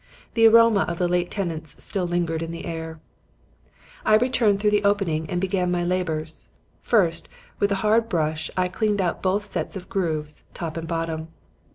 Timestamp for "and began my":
5.29-5.83